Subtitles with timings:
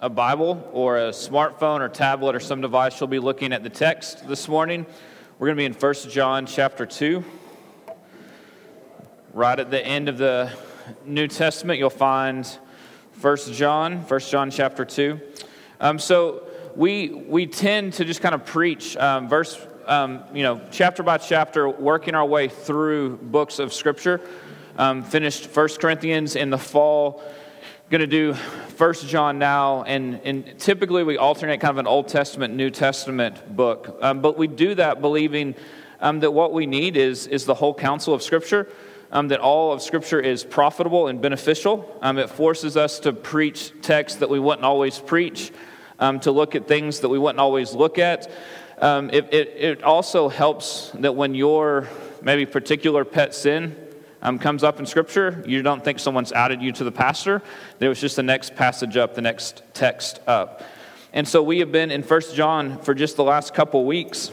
[0.00, 3.70] a Bible or a smartphone or tablet or some device, you'll be looking at the
[3.70, 4.86] text this morning.
[5.38, 7.24] We're going to be in 1 John chapter 2.
[9.32, 10.50] Right at the end of the
[11.04, 12.46] New Testament, you'll find
[13.20, 15.20] 1 John, 1 John chapter 2.
[15.80, 20.60] Um, so we, we tend to just kind of preach um, verse, um, you know,
[20.70, 24.20] chapter by chapter, working our way through books of Scripture.
[24.76, 27.22] Um, finished 1 Corinthians in the fall
[27.90, 32.08] going to do First John now, and, and typically we alternate kind of an Old
[32.08, 33.98] Testament, New Testament book.
[34.00, 35.54] Um, but we do that believing
[36.00, 38.68] um, that what we need is, is the whole counsel of Scripture,
[39.12, 41.98] um, that all of Scripture is profitable and beneficial.
[42.00, 45.52] Um, it forces us to preach texts that we wouldn't always preach,
[45.98, 48.30] um, to look at things that we wouldn't always look at.
[48.78, 51.86] Um, it, it, it also helps that when your
[52.22, 53.76] maybe particular pet sin
[54.24, 57.42] um, comes up in Scripture, you don't think someone's added you to the pastor.
[57.78, 60.62] There was just the next passage up, the next text up.
[61.12, 64.32] And so we have been in First John for just the last couple weeks.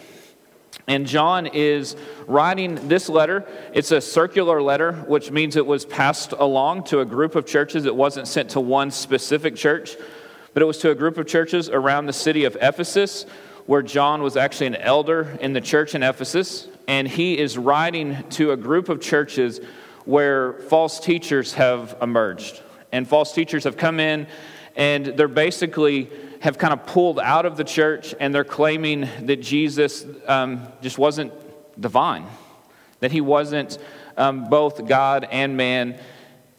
[0.88, 3.45] And John is writing this letter.
[3.73, 7.86] It's a circular letter, which means it was passed along to a group of churches.
[7.86, 9.95] It wasn't sent to one specific church,
[10.53, 13.26] but it was to a group of churches around the city of Ephesus,
[13.67, 16.67] where John was actually an elder in the church in Ephesus.
[16.92, 19.61] And he is writing to a group of churches
[20.03, 22.61] where false teachers have emerged.
[22.92, 24.28] And false teachers have come in
[24.75, 26.09] and they're basically
[26.42, 30.98] have kind of pulled out of the church and they're claiming that Jesus um, just
[30.98, 31.31] wasn't
[31.80, 32.25] divine,
[33.00, 33.78] that he wasn't
[34.17, 35.98] um, both God and man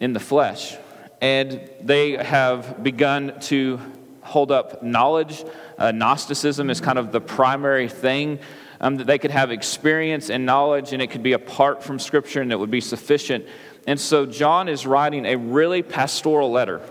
[0.00, 0.74] in the flesh.
[1.20, 3.78] And they have begun to
[4.22, 5.44] hold up knowledge.
[5.76, 8.38] Uh, Gnosticism is kind of the primary thing
[8.82, 12.42] um, that they could have experience and knowledge, and it could be apart from Scripture,
[12.42, 13.46] and it would be sufficient.
[13.86, 16.82] And so, John is writing a really pastoral letter.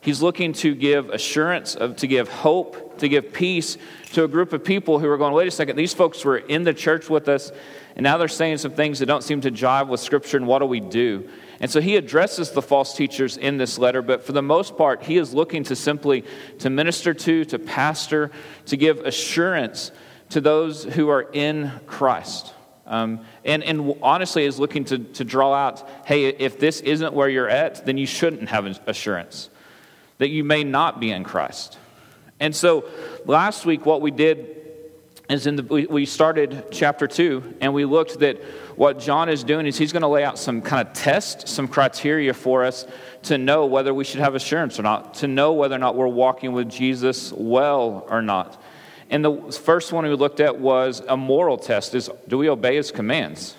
[0.00, 3.76] He's looking to give assurance, of, to give hope, to give peace
[4.12, 6.62] to a group of people who are going, wait a second, these folks were in
[6.62, 7.52] the church with us,
[7.96, 10.60] and now they're saying some things that don't seem to jive with Scripture, and what
[10.60, 11.28] do we do?
[11.60, 15.02] And so he addresses the false teachers in this letter, but for the most part,
[15.02, 16.24] he is looking to simply
[16.60, 18.30] to minister to, to pastor,
[18.66, 19.90] to give assurance
[20.30, 22.52] to those who are in Christ.
[22.86, 27.28] Um, and, and honestly, is looking to, to draw out hey, if this isn't where
[27.28, 29.50] you're at, then you shouldn't have assurance
[30.18, 31.78] that you may not be in Christ.
[32.40, 32.88] And so
[33.24, 34.56] last week, what we did
[35.28, 38.40] is in the, we, we started chapter 2, and we looked that
[38.76, 41.66] what John is doing is he's going to lay out some kind of test, some
[41.66, 42.86] criteria for us
[43.24, 46.06] to know whether we should have assurance or not, to know whether or not we're
[46.06, 48.62] walking with Jesus well or not.
[49.10, 52.76] And the first one we looked at was a moral test is do we obey
[52.76, 53.56] his commands?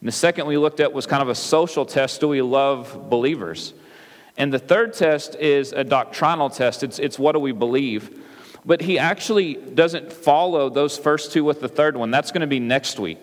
[0.00, 3.08] And the second we looked at was kind of a social test do we love
[3.08, 3.72] believers?
[4.36, 8.24] And the third test is a doctrinal test it's, it's what do we believe?
[8.64, 12.10] But he actually doesn't follow those first two with the third one.
[12.10, 13.18] That's going to be next week.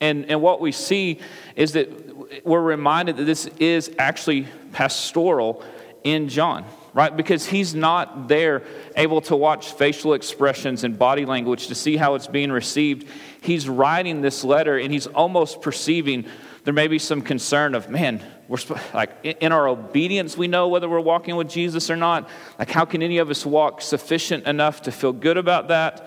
[0.00, 1.20] And, and what we see
[1.54, 5.62] is that we're reminded that this is actually pastoral
[6.02, 6.64] in John
[6.94, 7.16] right?
[7.16, 8.62] Because he's not there
[8.96, 13.08] able to watch facial expressions and body language to see how it's being received.
[13.40, 16.26] He's writing this letter and he's almost perceiving
[16.64, 18.58] there may be some concern of, man, we're
[18.92, 22.28] like in our obedience, we know whether we're walking with Jesus or not.
[22.58, 26.06] Like, how can any of us walk sufficient enough to feel good about that?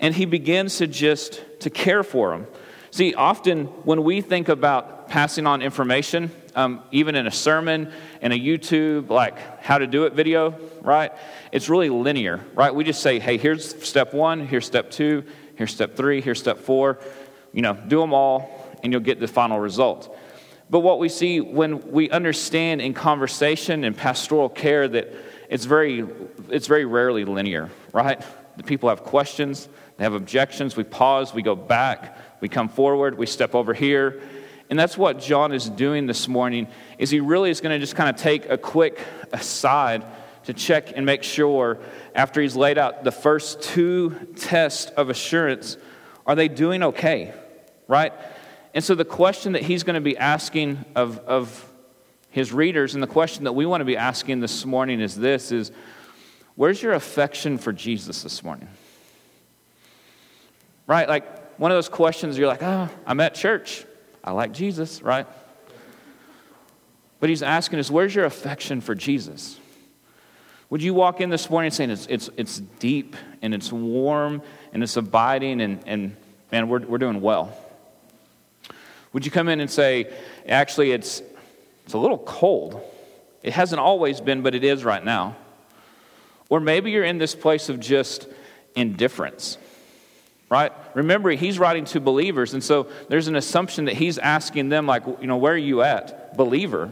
[0.00, 2.46] And he begins to just to care for him.
[2.94, 7.90] See, often when we think about passing on information, um, even in a sermon,
[8.22, 11.10] in a YouTube, like how to do it video, right?
[11.50, 12.72] It's really linear, right?
[12.72, 15.24] We just say, hey, here's step one, here's step two,
[15.56, 17.00] here's step three, here's step four.
[17.52, 20.16] You know, do them all, and you'll get the final result.
[20.70, 25.12] But what we see when we understand in conversation and pastoral care that
[25.50, 26.06] it's very,
[26.48, 28.22] it's very rarely linear, right?
[28.56, 30.76] The people have questions, they have objections.
[30.76, 34.22] We pause, we go back, we come forward, we step over here,
[34.70, 37.96] and that's what John is doing this morning is he really is going to just
[37.96, 38.98] kind of take a quick
[39.32, 40.04] aside
[40.44, 41.78] to check and make sure
[42.14, 45.76] after he's laid out the first two tests of assurance
[46.26, 47.32] are they doing okay
[47.88, 48.12] right
[48.74, 51.70] and so the question that he's going to be asking of, of
[52.30, 55.52] his readers and the question that we want to be asking this morning is this
[55.52, 55.72] is
[56.56, 58.68] where's your affection for jesus this morning
[60.86, 63.84] right like one of those questions you're like oh i'm at church
[64.24, 65.26] I like Jesus, right?
[67.20, 69.60] But he's asking us, where's your affection for Jesus?
[70.70, 74.42] Would you walk in this morning saying it's, it's, it's deep and it's warm
[74.72, 76.16] and it's abiding and, and
[76.50, 77.54] man, we're, we're doing well?
[79.12, 80.10] Would you come in and say,
[80.48, 81.22] actually, it's,
[81.84, 82.80] it's a little cold?
[83.42, 85.36] It hasn't always been, but it is right now.
[86.48, 88.28] Or maybe you're in this place of just
[88.76, 89.58] indifference,
[90.50, 90.72] right?
[90.94, 95.04] Remember, he's writing to believers, and so there's an assumption that he's asking them, like,
[95.20, 96.90] you know, where are you at, believer?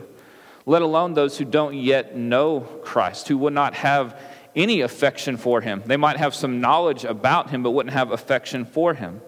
[0.65, 4.19] Let alone those who don't yet know Christ, who would not have
[4.55, 5.83] any affection for him.
[5.87, 9.21] They might have some knowledge about him, but wouldn't have affection for him.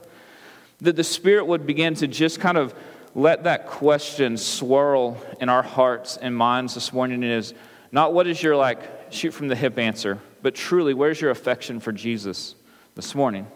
[0.81, 2.75] That the Spirit would begin to just kind of
[3.15, 7.55] let that question swirl in our hearts and minds this morning is
[7.93, 11.81] not what is your like shoot from the hip answer, but truly where's your affection
[11.81, 12.55] for Jesus
[12.95, 13.47] this morning?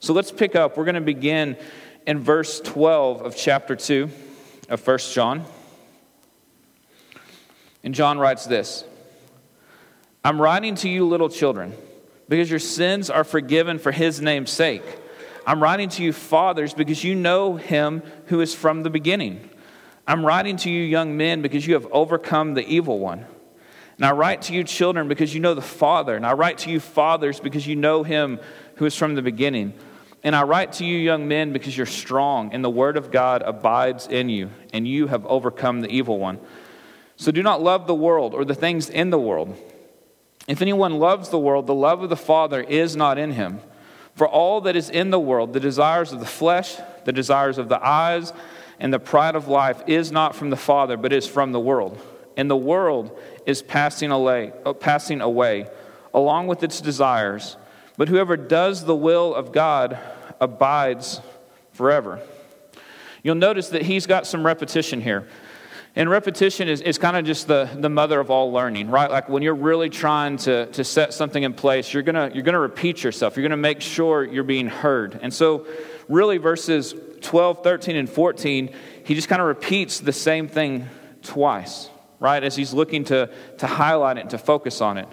[0.00, 0.76] So let's pick up.
[0.76, 1.56] We're going to begin
[2.06, 4.10] in verse 12 of chapter 2
[4.68, 5.44] of 1 John.
[7.82, 8.84] And John writes this
[10.24, 11.74] I'm writing to you, little children,
[12.28, 14.82] because your sins are forgiven for his name's sake.
[15.46, 19.48] I'm writing to you, fathers, because you know him who is from the beginning.
[20.06, 23.26] I'm writing to you, young men, because you have overcome the evil one.
[24.00, 26.16] And I write to you, children, because you know the Father.
[26.16, 28.40] And I write to you, fathers, because you know him
[28.76, 29.74] who is from the beginning.
[30.22, 33.42] And I write to you, young men, because you're strong, and the word of God
[33.42, 36.40] abides in you, and you have overcome the evil one.
[37.16, 39.54] So do not love the world or the things in the world.
[40.48, 43.60] If anyone loves the world, the love of the Father is not in him.
[44.14, 47.68] For all that is in the world, the desires of the flesh, the desires of
[47.68, 48.32] the eyes,
[48.78, 52.00] and the pride of life is not from the Father, but is from the world.
[52.40, 55.68] And the world is passing away, uh, passing away
[56.14, 57.58] along with its desires.
[57.98, 59.98] But whoever does the will of God
[60.40, 61.20] abides
[61.72, 62.18] forever.
[63.22, 65.28] You'll notice that he's got some repetition here.
[65.94, 69.10] And repetition is, is kind of just the, the mother of all learning, right?
[69.10, 72.58] Like when you're really trying to, to set something in place, you're going you're gonna
[72.58, 73.36] repeat yourself.
[73.36, 75.20] You're going to make sure you're being heard.
[75.20, 75.66] And so,
[76.08, 80.88] really, verses 12, 13, and 14, he just kind of repeats the same thing
[81.22, 82.42] twice, right?
[82.42, 83.28] As he's looking to,
[83.58, 85.08] to highlight it and to focus on it.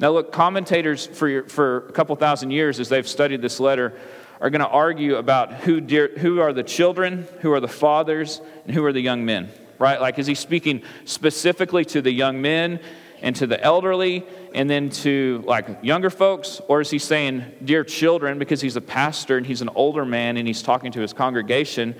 [0.00, 3.92] Now, look, commentators for, for a couple thousand years, as they've studied this letter,
[4.40, 8.40] are going to argue about who, dear, who are the children, who are the fathers,
[8.64, 10.00] and who are the young men right?
[10.00, 12.80] Like, is he speaking specifically to the young men
[13.22, 14.24] and to the elderly
[14.54, 16.60] and then to like younger folks?
[16.68, 20.36] Or is he saying, dear children, because he's a pastor and he's an older man
[20.36, 21.94] and he's talking to his congregation,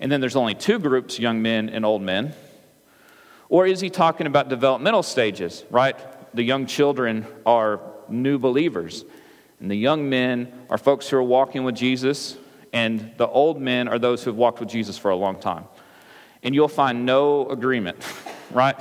[0.00, 2.34] and then there's only two groups, young men and old men?
[3.50, 5.96] Or is he talking about developmental stages, right?
[6.34, 9.04] The young children are new believers,
[9.60, 12.38] and the young men are folks who are walking with Jesus,
[12.72, 15.66] and the old men are those who have walked with Jesus for a long time
[16.42, 17.98] and you'll find no agreement,
[18.50, 18.76] right,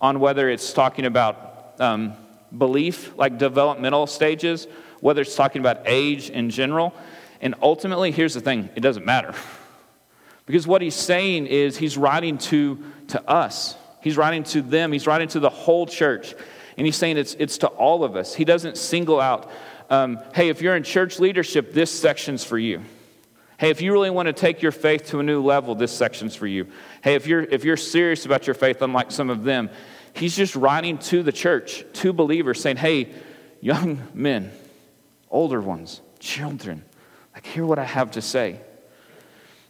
[0.00, 2.14] on whether it's talking about um,
[2.56, 4.66] belief, like developmental stages,
[5.00, 6.94] whether it's talking about age in general.
[7.40, 9.34] And ultimately, here's the thing it doesn't matter.
[10.46, 15.06] Because what he's saying is he's writing to, to us, he's writing to them, he's
[15.06, 16.34] writing to the whole church.
[16.76, 18.34] And he's saying it's, it's to all of us.
[18.34, 19.50] He doesn't single out,
[19.90, 22.82] um, hey, if you're in church leadership, this section's for you.
[23.58, 26.34] Hey, if you really want to take your faith to a new level, this section's
[26.34, 26.68] for you.
[27.02, 29.68] Hey, if you're, if you're serious about your faith, unlike some of them,
[30.14, 33.12] he's just writing to the church, to believers, saying, hey,
[33.60, 34.50] young men,
[35.30, 36.84] older ones, children,
[37.34, 38.60] like, hear what I have to say.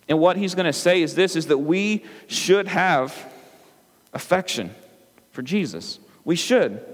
[0.09, 3.12] And what he's going to say is this is that we should have
[4.12, 4.75] affection
[5.33, 5.99] for Jesus.
[6.25, 6.85] We should.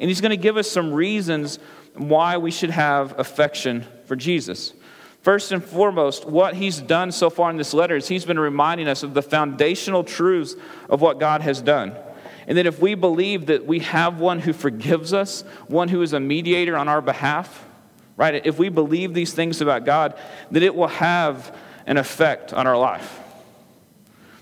[0.00, 1.58] And he's going to give us some reasons
[1.94, 4.72] why we should have affection for Jesus.
[5.20, 8.88] First and foremost, what he's done so far in this letter is he's been reminding
[8.88, 10.56] us of the foundational truths
[10.88, 11.94] of what God has done.
[12.48, 16.12] And that if we believe that we have one who forgives us, one who is
[16.12, 17.64] a mediator on our behalf,
[18.16, 18.44] right?
[18.44, 20.18] If we believe these things about God,
[20.50, 23.20] that it will have an effect on our life.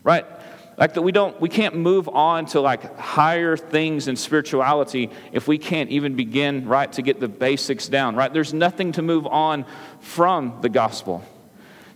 [0.02, 0.24] Right?
[0.80, 5.46] Like that we don't we can't move on to like higher things in spirituality if
[5.46, 8.32] we can't even begin right to get the basics down right?
[8.32, 9.66] There's nothing to move on
[10.00, 11.22] from the gospel.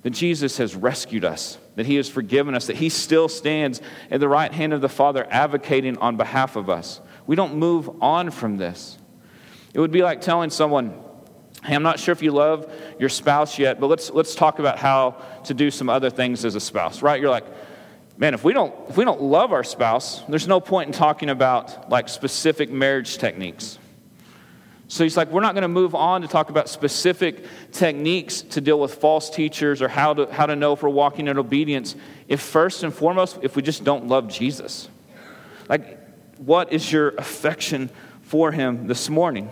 [0.03, 4.21] That jesus has rescued us that he has forgiven us that he still stands at
[4.21, 7.01] the right hand of the father advocating on behalf of us.
[7.27, 8.99] We don't move on from this.
[9.73, 11.01] It would be like telling someone
[11.65, 14.79] hey i'm not sure if you love your spouse yet but let's let's talk about
[14.79, 15.13] how
[15.45, 17.19] to do some other things as a spouse right?
[17.19, 17.47] You're like
[18.17, 21.31] man, if we don't if we don't love our spouse, there's no point in talking
[21.31, 23.79] about like specific marriage techniques.
[24.87, 28.61] So he's like, we're not going to move on to talk about specific techniques to
[28.61, 31.97] deal with false teachers or how to how to know if we're walking in obedience.
[32.29, 34.89] If first and foremost, if we just don't love Jesus,
[35.69, 35.99] like,
[36.39, 37.91] what is your affection
[38.23, 39.51] for him this morning?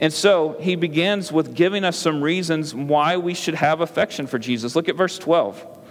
[0.00, 4.38] And so he begins with giving us some reasons why we should have affection for
[4.38, 4.74] Jesus.
[4.74, 5.83] Look at verse 12.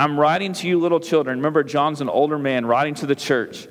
[0.00, 1.36] I'm writing to you, little children.
[1.36, 3.68] Remember, John's an older man writing to the church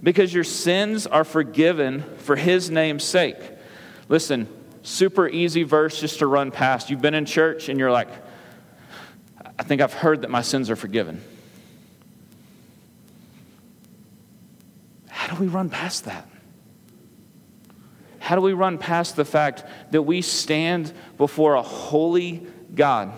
[0.00, 3.36] because your sins are forgiven for his name's sake.
[4.08, 4.46] Listen,
[4.82, 6.88] super easy verse just to run past.
[6.88, 8.10] You've been in church and you're like,
[9.58, 11.20] I think I've heard that my sins are forgiven.
[15.08, 16.28] How do we run past that?
[18.20, 23.12] How do we run past the fact that we stand before a holy God,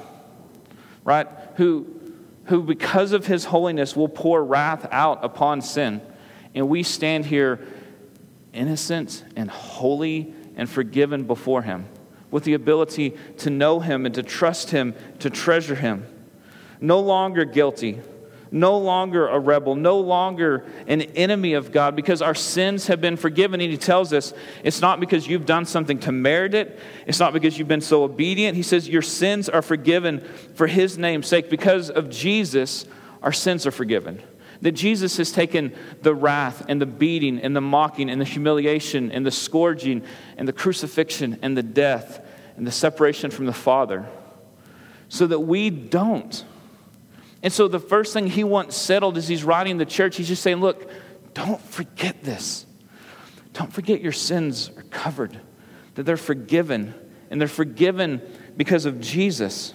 [1.05, 1.29] right?
[1.57, 1.94] Who,
[2.47, 6.01] who because of his holiness, will pour wrath out upon sin.
[6.55, 7.67] And we stand here
[8.53, 11.87] innocent and holy and forgiven before him
[12.31, 16.07] with the ability to know him and to trust him, to treasure him.
[16.81, 18.01] No longer guilty
[18.55, 23.17] no longer a rebel, no longer an enemy of God because our sins have been
[23.17, 23.61] forgiven.
[23.61, 24.33] And he tells us
[24.63, 28.05] it's not because you've done something to merit it, it's not because you've been so
[28.05, 28.57] obedient.
[28.57, 30.21] He says your sins are forgiven
[30.55, 31.51] for his name's sake.
[31.51, 32.87] Because of Jesus,
[33.25, 34.23] our sins are forgiven.
[34.63, 39.11] That Jesus has taken the wrath and the beating and the mocking and the humiliation
[39.11, 40.05] and the scourging
[40.39, 42.25] and the crucifixion and the death
[42.57, 44.07] and the separation from the Father
[45.09, 46.45] so that we don't
[47.45, 50.43] and so the first thing he wants settled as he's writing the church, he's just
[50.43, 50.91] saying, look,
[51.35, 52.65] don't forget this.
[53.53, 55.39] Don't forget your sins are covered,
[55.95, 56.95] that they're forgiven,
[57.31, 58.23] and they're forgiven
[58.57, 59.75] because of Jesus,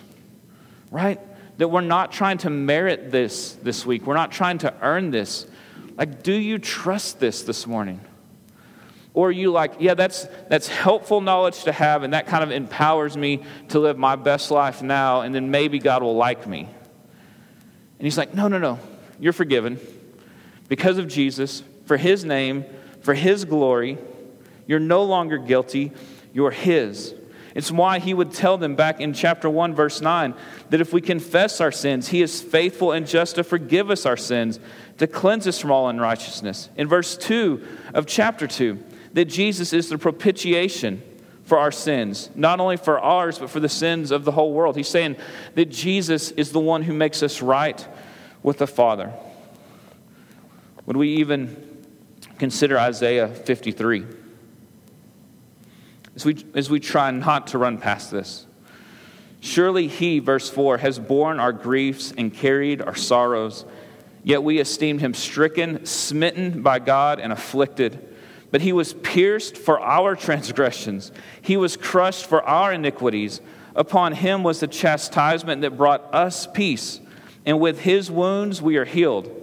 [0.90, 1.22] right?
[1.60, 4.08] That we're not trying to merit this this week.
[4.08, 5.46] We're not trying to earn this.
[5.96, 8.02] Like, do you trust this this morning?
[9.14, 12.50] Or are you like, yeah, that's, that's helpful knowledge to have, and that kind of
[12.50, 16.68] empowers me to live my best life now, and then maybe God will like me?
[18.00, 18.80] And he's like, No, no, no.
[19.20, 19.80] You're forgiven
[20.70, 22.66] because of Jesus, for his name,
[23.02, 23.98] for his glory.
[24.66, 25.92] You're no longer guilty.
[26.34, 27.14] You're his.
[27.56, 30.36] It's why he would tell them back in chapter 1, verse 9,
[30.70, 34.16] that if we confess our sins, he is faithful and just to forgive us our
[34.16, 34.60] sins,
[35.00, 36.70] to cleanse us from all unrighteousness.
[36.78, 37.66] In verse 2
[37.96, 38.82] of chapter 2,
[39.14, 41.02] that Jesus is the propitiation
[41.50, 44.78] for our sins, not only for ours, but for the sins of the whole world.
[44.78, 45.18] He's saying
[45.56, 47.86] that Jesus is the one who makes us right
[48.44, 49.12] with the Father.
[50.86, 51.88] Would we even
[52.38, 54.06] consider Isaiah 53?
[56.16, 58.46] As we, as we try not to run past this.
[59.40, 63.66] Surely he, verse 4, has borne our griefs and carried our sorrows,
[64.24, 68.09] yet we esteemed him stricken, smitten by God, and afflicted.
[68.52, 73.42] But he was pierced for our transgressions, he was crushed for our iniquities.
[73.76, 77.00] Upon him was the chastisement that brought us peace,
[77.46, 79.36] and with his wounds we are healed.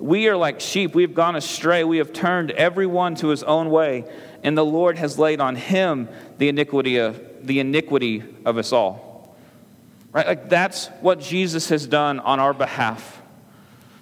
[0.00, 3.70] We are like sheep, we have gone astray, we have turned everyone to his own
[3.70, 4.04] way,
[4.42, 9.36] and the Lord has laid on him the iniquity of, the iniquity of us all.
[10.12, 10.26] Right?
[10.26, 13.22] Like that's what Jesus has done on our behalf.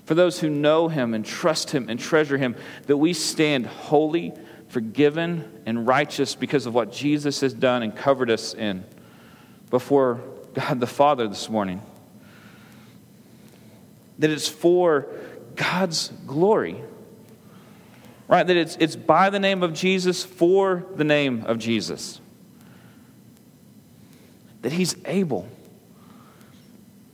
[0.04, 4.33] For those who know him and trust him and treasure him, that we stand holy
[4.73, 8.85] forgiven and righteous because of what Jesus has done and covered us in
[9.69, 10.23] before
[10.55, 11.83] God the Father this morning.
[14.19, 15.09] That it's for
[15.57, 16.83] God's glory.
[18.29, 18.47] Right?
[18.47, 22.19] That it's, it's by the name of Jesus, for the name of Jesus.
[24.62, 25.47] That He's able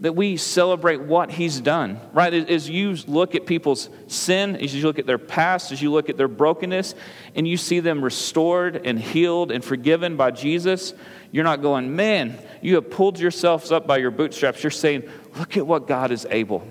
[0.00, 2.32] that we celebrate what he's done, right?
[2.32, 6.08] As you look at people's sin, as you look at their past, as you look
[6.08, 6.94] at their brokenness,
[7.34, 10.94] and you see them restored and healed and forgiven by Jesus,
[11.32, 14.62] you're not going, man, you have pulled yourselves up by your bootstraps.
[14.62, 16.66] You're saying, look at what God is able.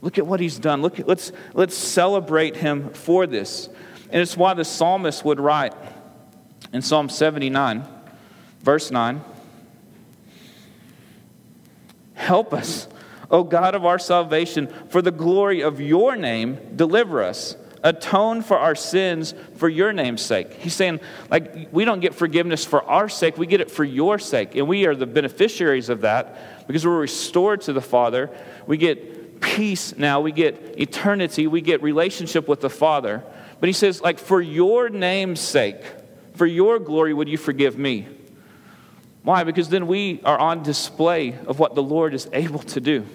[0.00, 0.80] Look at what he's done.
[0.80, 3.68] Look at, let's, let's celebrate him for this.
[4.10, 5.74] And it's why the psalmist would write
[6.72, 7.84] in Psalm 79,
[8.62, 9.24] verse 9.
[12.20, 12.86] Help us,
[13.30, 17.56] O God of our salvation, for the glory of your name, deliver us.
[17.82, 20.52] Atone for our sins for your name's sake.
[20.52, 21.00] He's saying,
[21.30, 24.54] like, we don't get forgiveness for our sake, we get it for your sake.
[24.54, 28.28] And we are the beneficiaries of that because we're restored to the Father.
[28.66, 33.24] We get peace now, we get eternity, we get relationship with the Father.
[33.60, 35.80] But he says, like, for your name's sake,
[36.34, 38.08] for your glory, would you forgive me?
[39.22, 39.44] Why?
[39.44, 43.06] Because then we are on display of what the Lord is able to do.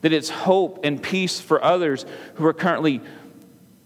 [0.00, 3.00] That it's hope and peace for others who are currently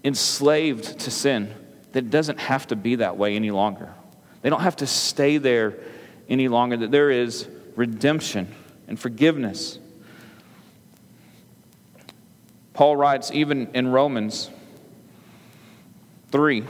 [0.03, 1.55] enslaved to sin.
[1.93, 3.93] That it doesn't have to be that way any longer.
[4.43, 5.79] They don't have to stay there
[6.29, 6.79] any longer.
[6.79, 8.55] That there is redemption
[8.89, 9.79] and forgiveness.
[12.73, 14.51] Paul writes, even in Romans
[16.31, 16.65] 3.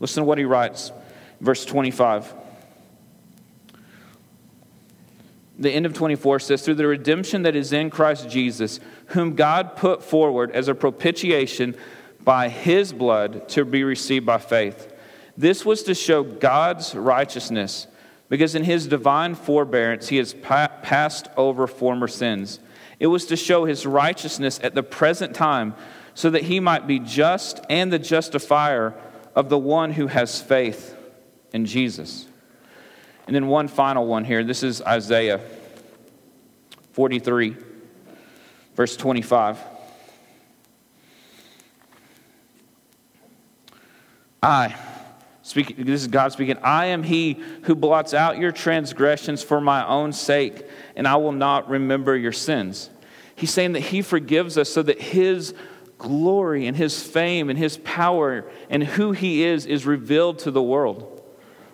[0.00, 0.92] Listen to what he writes,
[1.40, 2.34] verse 25.
[5.62, 9.76] The end of 24 says, Through the redemption that is in Christ Jesus, whom God
[9.76, 11.76] put forward as a propitiation
[12.24, 14.92] by his blood to be received by faith.
[15.36, 17.86] This was to show God's righteousness,
[18.28, 22.60] because in his divine forbearance he has pa- passed over former sins.
[22.98, 25.74] It was to show his righteousness at the present time,
[26.14, 28.94] so that he might be just and the justifier
[29.34, 30.94] of the one who has faith
[31.52, 32.26] in Jesus.
[33.26, 34.42] And then one final one here.
[34.42, 35.40] This is Isaiah
[36.92, 37.56] 43,
[38.74, 39.58] verse 25.
[44.42, 44.74] I,
[45.42, 49.86] speaking, this is God speaking, I am he who blots out your transgressions for my
[49.86, 52.90] own sake, and I will not remember your sins.
[53.36, 55.54] He's saying that he forgives us so that his
[55.96, 60.62] glory and his fame and his power and who he is is revealed to the
[60.62, 61.21] world.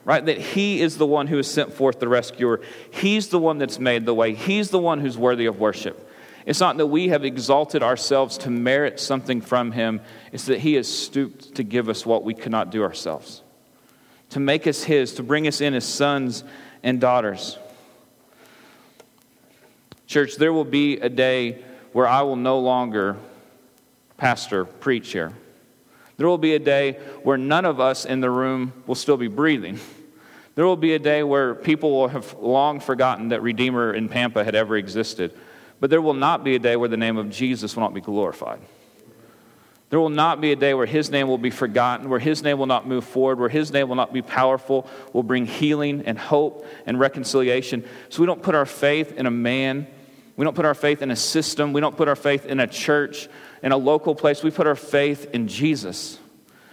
[0.08, 0.24] Right?
[0.24, 2.62] That he is the one who has sent forth the rescuer.
[2.90, 4.32] He's the one that's made the way.
[4.32, 6.10] He's the one who's worthy of worship.
[6.46, 10.00] It's not that we have exalted ourselves to merit something from him,
[10.32, 13.42] it's that he has stooped to give us what we could not do ourselves,
[14.30, 16.42] to make us his, to bring us in as sons
[16.82, 17.58] and daughters.
[20.06, 21.62] Church, there will be a day
[21.92, 23.18] where I will no longer
[24.16, 25.34] pastor, preach here.
[26.16, 26.92] There will be a day
[27.24, 29.78] where none of us in the room will still be breathing.
[30.58, 34.42] There will be a day where people will have long forgotten that Redeemer in Pampa
[34.42, 35.32] had ever existed.
[35.78, 38.00] But there will not be a day where the name of Jesus will not be
[38.00, 38.58] glorified.
[39.90, 42.58] There will not be a day where his name will be forgotten, where his name
[42.58, 46.18] will not move forward, where his name will not be powerful, will bring healing and
[46.18, 47.84] hope and reconciliation.
[48.08, 49.86] So we don't put our faith in a man.
[50.34, 51.72] We don't put our faith in a system.
[51.72, 53.28] We don't put our faith in a church,
[53.62, 54.42] in a local place.
[54.42, 56.18] We put our faith in Jesus.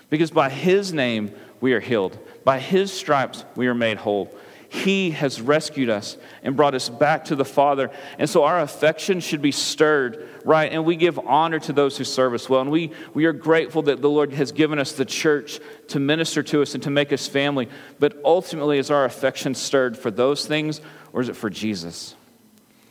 [0.10, 4.34] Because by his name we are healed, by his stripes we are made whole.
[4.70, 7.92] He has rescued us and brought us back to the Father.
[8.20, 10.72] And so our affection should be stirred, right?
[10.72, 12.62] And we give honor to those who serve us well.
[12.62, 15.60] And we, we are grateful that the Lord has given us the church
[15.90, 17.70] to minister to us and to make us family.
[18.00, 20.82] But ultimately, is our affection stirred for those things
[21.14, 22.16] or is it for Jesus?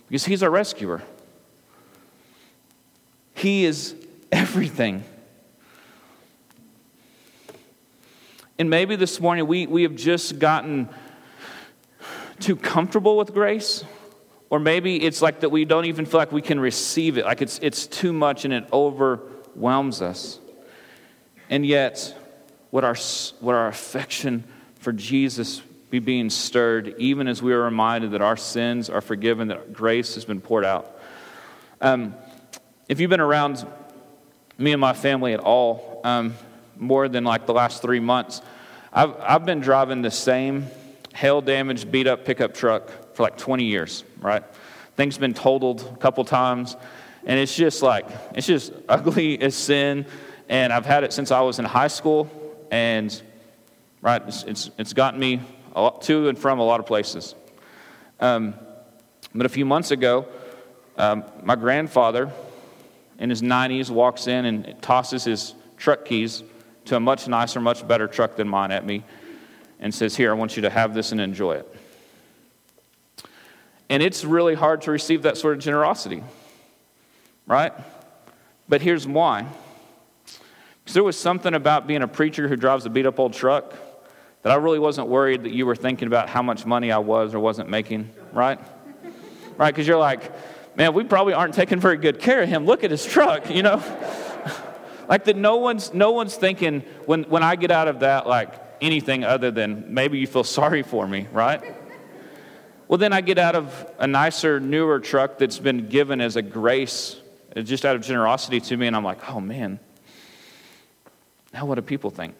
[0.09, 1.03] Because He's our rescuer,
[3.35, 3.95] He is
[4.33, 5.05] everything.
[8.59, 10.89] And maybe this morning we, we have just gotten
[12.39, 13.85] too comfortable with grace.
[14.49, 17.43] Or maybe it's like that we don't even feel like we can receive it, like
[17.43, 20.39] it's, it's too much and it overwhelms us.
[21.51, 22.17] And yet,
[22.71, 22.95] would our,
[23.41, 24.45] would our affection
[24.77, 29.49] for Jesus be being stirred, even as we are reminded that our sins are forgiven,
[29.49, 31.01] that grace has been poured out?
[31.81, 32.15] Um,
[32.89, 33.67] if you've been around
[34.59, 36.35] me and my family at all, um,
[36.77, 38.43] more than like the last three months,
[38.93, 40.67] I've, I've been driving the same
[41.15, 44.43] hail damaged, beat up pickup truck for like 20 years, right?
[44.97, 46.77] Things been totaled a couple times,
[47.25, 50.07] and it's just like, it's just ugly as sin.
[50.49, 52.31] And I've had it since I was in high school,
[52.71, 53.23] and
[54.03, 55.41] right, it's, it's, it's gotten me
[55.75, 57.35] lot, to and from a lot of places.
[58.21, 58.55] Um,
[59.35, 60.27] but a few months ago,
[60.97, 62.31] um, my grandfather
[63.19, 66.43] in his 90s walks in and tosses his truck keys
[66.87, 69.05] to a much nicer, much better truck than mine at me
[69.81, 71.77] and says, Here, I want you to have this and enjoy it.
[73.89, 76.23] And it's really hard to receive that sort of generosity,
[77.47, 77.73] right?
[78.69, 79.47] But here's why.
[80.83, 83.75] Because there was something about being a preacher who drives a beat up old truck
[84.43, 87.35] that I really wasn't worried that you were thinking about how much money I was
[87.35, 88.59] or wasn't making, right?
[89.57, 89.71] right?
[89.71, 90.31] Because you're like,
[90.77, 92.67] man, we probably aren't taking very good care of him.
[92.67, 93.83] Look at his truck, you know?
[95.09, 98.55] Like that no one's no one's thinking when, when I get out of that, like,
[98.81, 101.63] anything other than maybe you feel sorry for me, right?
[102.87, 106.43] Well, then I get out of a nicer, newer truck that's been given as a
[106.43, 107.21] grace,
[107.63, 109.81] just out of generosity to me, and I'm like, oh man,
[111.53, 112.35] now what do people think?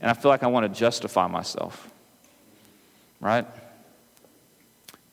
[0.00, 1.90] And I feel like I want to justify myself,
[3.20, 3.46] right?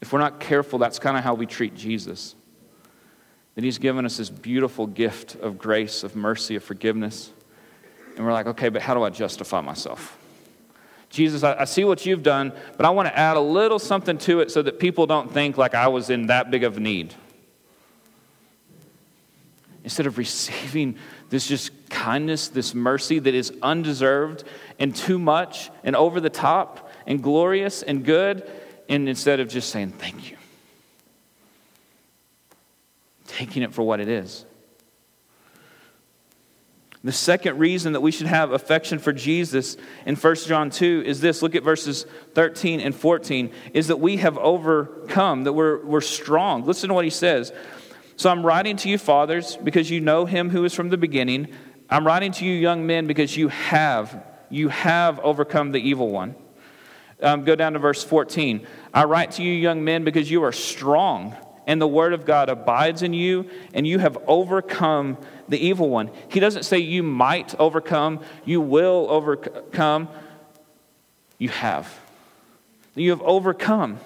[0.02, 2.36] If we're not careful, that's kind of how we treat Jesus.
[3.56, 7.32] That he's given us this beautiful gift of grace, of mercy, of forgiveness.
[8.16, 10.18] And we're like, okay, but how do I justify myself?
[11.10, 14.18] Jesus, I, I see what you've done, but I want to add a little something
[14.20, 17.14] to it so that people don't think like I was in that big of need.
[19.84, 20.98] Instead of receiving
[21.30, 24.44] this just kindness, this mercy that is undeserved
[24.80, 28.50] and too much and over the top and glorious and good,
[28.88, 30.38] and instead of just saying thank you,
[33.42, 34.46] taking it for what it is.
[37.04, 41.20] The second reason that we should have affection for Jesus in 1 John 2 is
[41.20, 46.02] this look at verses 13 and 14 is that we have overcome, that we're, we're
[46.02, 46.66] strong.
[46.66, 47.52] Listen to what he says.
[48.16, 51.48] So I'm writing to you, fathers, because you know him who is from the beginning.
[51.90, 56.36] I'm writing to you, young men, because you have, you have overcome the evil one.
[57.24, 58.68] Um, go down to verse 14.
[58.94, 61.36] I write to you, young men, because you are strong,
[61.68, 66.10] and the word of God abides in you, and you have overcome the evil one.
[66.30, 70.10] He doesn't say you might overcome, you will overcome.
[71.38, 72.00] You have.
[72.96, 74.00] You have overcome.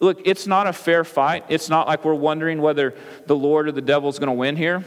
[0.00, 1.44] Look, it's not a fair fight.
[1.48, 2.94] It's not like we're wondering whether
[3.26, 4.84] the Lord or the devil is going to win here.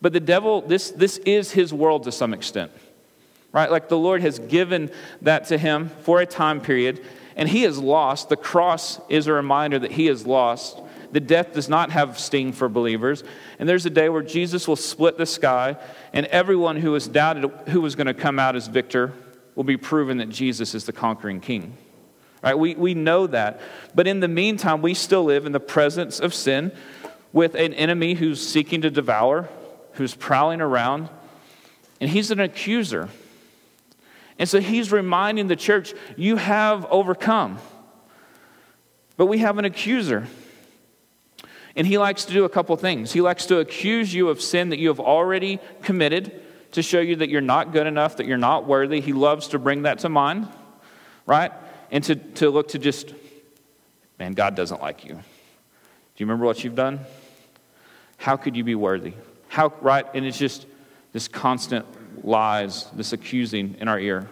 [0.00, 2.72] But the devil, this, this is his world to some extent,
[3.52, 3.70] right?
[3.70, 4.90] Like the Lord has given
[5.22, 7.04] that to him for a time period,
[7.36, 8.28] and he is lost.
[8.28, 10.80] The cross is a reminder that he is lost.
[11.12, 13.22] The death does not have sting for believers.
[13.58, 15.76] And there's a day where Jesus will split the sky,
[16.12, 19.12] and everyone who has doubted who was going to come out as victor
[19.54, 21.76] will be proven that Jesus is the conquering king.
[22.42, 22.58] Right?
[22.58, 23.60] We, we know that.
[23.94, 26.72] But in the meantime, we still live in the presence of sin
[27.32, 29.48] with an enemy who's seeking to devour,
[29.92, 31.08] who's prowling around,
[32.00, 33.08] and he's an accuser.
[34.38, 37.58] And so he's reminding the church, you have overcome.
[39.16, 40.26] But we have an accuser.
[41.76, 43.12] And he likes to do a couple things.
[43.12, 46.42] He likes to accuse you of sin that you have already committed
[46.72, 49.00] to show you that you're not good enough, that you're not worthy.
[49.00, 50.48] He loves to bring that to mind,
[51.26, 51.52] right?
[51.90, 53.14] And to, to look to just,
[54.18, 55.14] man, God doesn't like you.
[55.14, 55.20] Do
[56.16, 57.00] you remember what you've done?
[58.16, 59.14] How could you be worthy?
[59.48, 60.06] How, right?
[60.14, 60.66] And it's just
[61.12, 61.86] this constant
[62.22, 64.28] lies, this accusing in our ear.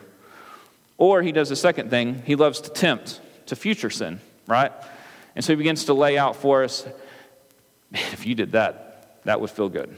[0.99, 4.73] Or he does the second thing, he loves to tempt to future sin, right?
[5.35, 6.87] And so he begins to lay out for us
[7.93, 9.95] if you did that, that would feel good.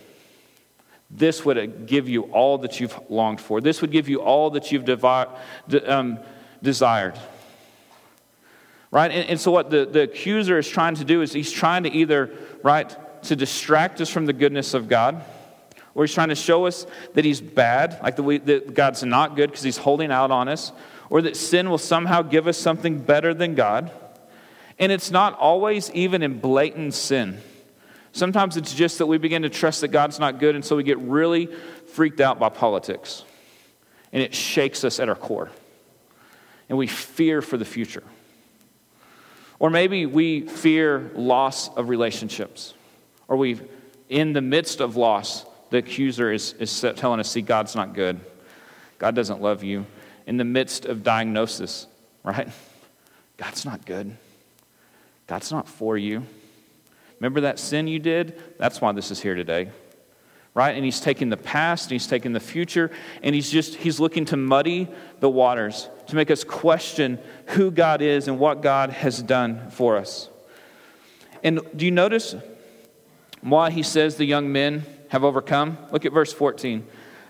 [1.11, 3.61] This would give you all that you've longed for.
[3.61, 5.27] This would give you all that you've devi-
[5.69, 6.19] de- um,
[6.63, 7.19] desired.
[8.91, 9.11] Right?
[9.11, 11.91] And, and so, what the, the accuser is trying to do is he's trying to
[11.91, 12.31] either,
[12.63, 15.23] right, to distract us from the goodness of God,
[15.95, 19.37] or he's trying to show us that he's bad, like the way, that God's not
[19.37, 20.73] good because he's holding out on us,
[21.11, 23.91] or that sin will somehow give us something better than God.
[24.79, 27.41] And it's not always even in blatant sin.
[28.13, 30.83] Sometimes it's just that we begin to trust that God's not good, and so we
[30.83, 33.25] get really freaked out by politics.
[34.13, 35.51] And it shakes us at our core.
[36.69, 38.03] And we fear for the future.
[39.59, 42.75] Or maybe we fear loss of relationships.
[43.29, 43.61] Or we,
[44.09, 48.21] in the midst of loss, the accuser is, is telling us, see, God's not good.
[48.99, 49.87] God doesn't love you.
[50.27, 51.87] In the midst of diagnosis,
[52.23, 52.49] right?
[53.39, 54.17] God's not good.
[55.27, 56.25] God's not for you.
[57.19, 58.41] Remember that sin you did?
[58.59, 59.71] That's why this is here today.
[60.55, 60.77] Right?
[60.77, 62.91] And he's taking the past, and he's taking the future,
[63.23, 64.87] and he's just he's looking to muddy
[65.21, 69.97] the waters to make us question who God is and what God has done for
[69.97, 70.29] us.
[71.43, 72.35] And do you notice
[73.41, 75.77] why he says the young men have overcome?
[75.91, 76.87] Look at verse 14.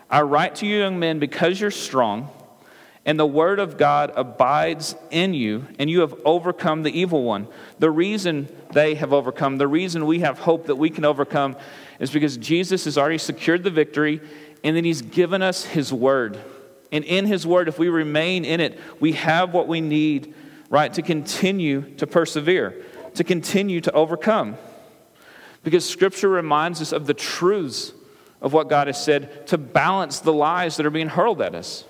[0.09, 2.31] I write to you, young men, because you're strong,
[3.05, 7.49] and the word of God abides in you, and you have overcome the evil one.
[7.81, 11.57] The reason they have overcome, the reason we have hope that we can overcome,
[11.99, 14.21] is because Jesus has already secured the victory,
[14.63, 16.39] and then he's given us his word.
[16.93, 20.35] And in His Word, if we remain in it, we have what we need,
[20.69, 24.59] right, to continue to persevere, to continue to overcome.
[25.63, 27.93] Because Scripture reminds us of the truths
[28.41, 31.85] of what God has said to balance the lies that are being hurled at us.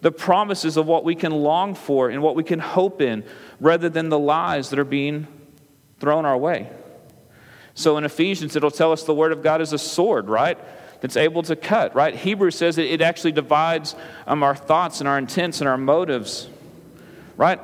[0.00, 3.24] The promises of what we can long for and what we can hope in,
[3.60, 5.26] rather than the lies that are being
[6.00, 6.70] thrown our way.
[7.74, 10.58] So in Ephesians, it'll tell us the Word of God is a sword, right?
[11.04, 12.16] that's able to cut, right?
[12.16, 13.94] Hebrews says it, actually divides
[14.26, 16.48] um, our thoughts and our intents and our motives,
[17.36, 17.60] right?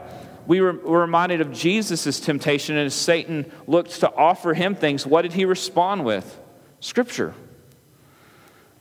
[0.46, 5.06] We were, were reminded of Jesus' temptation, and as Satan looked to offer him things,
[5.06, 6.38] what did he respond with?
[6.80, 7.34] Scripture.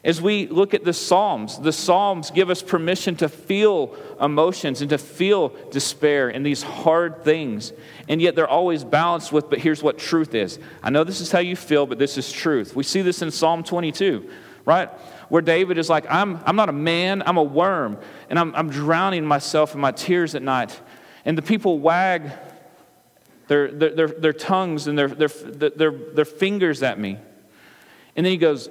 [0.01, 4.89] As we look at the Psalms, the Psalms give us permission to feel emotions and
[4.91, 7.73] to feel despair and these hard things.
[8.07, 10.57] And yet they're always balanced with, but here's what truth is.
[10.81, 12.77] I know this is how you feel, but this is truth.
[12.77, 14.29] We see this in Psalm 22
[14.69, 14.89] right?
[15.29, 17.97] Where David is like, I'm, I'm not a man, I'm a worm,
[18.29, 20.79] and I'm, I'm drowning myself in my tears at night.
[21.25, 22.31] And the people wag
[23.47, 27.17] their, their, their, their tongues and their, their, their, their fingers at me.
[28.15, 28.69] And then he goes,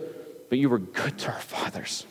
[0.49, 2.07] But you were good to our fathers.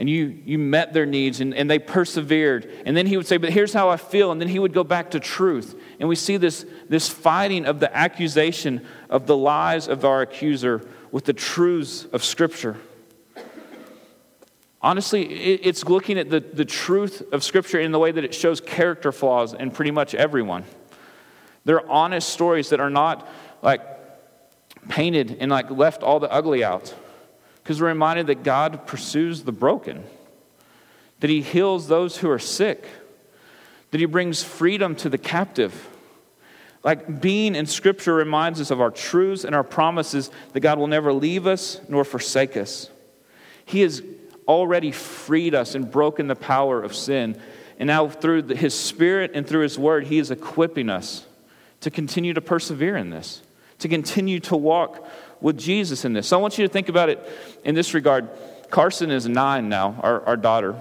[0.00, 2.70] And you, you met their needs and, and they persevered.
[2.86, 4.32] And then he would say, But here's how I feel.
[4.32, 5.78] And then he would go back to truth.
[6.00, 10.86] And we see this, this fighting of the accusation of the lies of our accuser
[11.10, 12.76] with the truths of Scripture.
[14.80, 18.60] Honestly, it's looking at the, the truth of Scripture in the way that it shows
[18.60, 20.64] character flaws in pretty much everyone.
[21.64, 23.28] They're honest stories that are not
[23.60, 23.80] like
[24.88, 26.94] painted and like left all the ugly out.
[27.68, 30.02] because we're reminded that God pursues the broken,
[31.20, 32.86] that He heals those who are sick,
[33.90, 35.86] that He brings freedom to the captive.
[36.82, 40.86] Like being in Scripture reminds us of our truths and our promises that God will
[40.86, 42.88] never leave us nor forsake us.
[43.66, 44.02] He has
[44.48, 47.40] already freed us and broken the power of sin.
[47.78, 51.26] And now, through His Spirit and through His Word, He is equipping us
[51.80, 53.42] to continue to persevere in this,
[53.80, 55.06] to continue to walk
[55.40, 56.26] with Jesus in this.
[56.26, 57.20] So I want you to think about it
[57.62, 58.28] in this regard.
[58.70, 60.74] Carson is nine now, our, our daughter.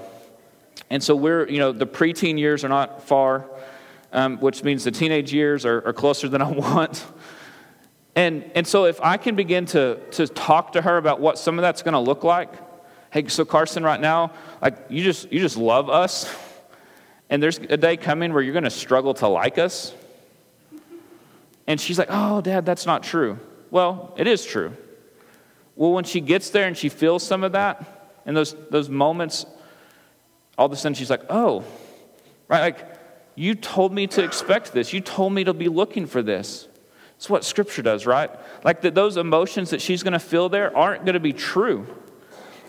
[0.90, 3.46] And so we're, you know, the preteen years are not far,
[4.12, 7.06] um, which means the teenage years are, are closer than I want.
[8.16, 11.60] And, and so if I can begin to, to talk to her about what some
[11.60, 12.52] of that's going to look like,
[13.12, 16.34] hey, so Carson, right now, like you just, you just love us.
[17.30, 19.94] And there's a day coming where you're going to struggle to like us.
[21.68, 23.40] And she's like, oh, dad, that's not true.
[23.70, 24.74] Well, it is true.
[25.76, 29.46] Well, when she gets there and she feels some of that, and those, those moments,
[30.58, 31.64] all of a sudden she's like, oh,
[32.48, 32.62] right?
[32.62, 32.98] Like,
[33.36, 34.94] you told me to expect this.
[34.94, 36.68] You told me to be looking for this.
[37.18, 38.32] It's what Scripture does, right?
[38.64, 41.86] Like that those emotions that she's going to feel there aren't going to be true.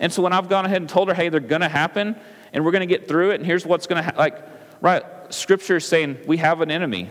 [0.01, 2.17] And so when I've gone ahead and told her, hey, they're going to happen,
[2.53, 4.43] and we're going to get through it, and here's what's going to happen, like,
[4.81, 7.11] right, Scripture is saying we have an enemy.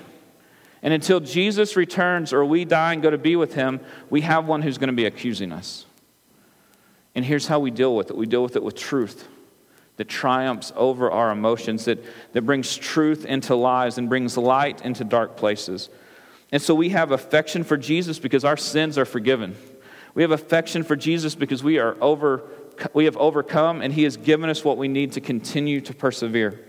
[0.81, 4.47] And until Jesus returns or we die and go to be with him, we have
[4.47, 5.85] one who's going to be accusing us.
[7.15, 9.27] And here's how we deal with it we deal with it with truth
[9.97, 15.03] that triumphs over our emotions, that, that brings truth into lies and brings light into
[15.03, 15.89] dark places.
[16.51, 19.55] And so we have affection for Jesus because our sins are forgiven.
[20.13, 22.43] We have affection for Jesus because we, are over,
[22.93, 26.63] we have overcome and he has given us what we need to continue to persevere.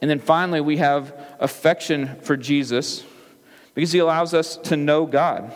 [0.00, 3.04] And then finally, we have affection for Jesus
[3.74, 5.52] because he allows us to know God.